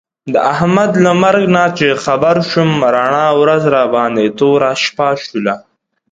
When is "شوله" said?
5.23-5.53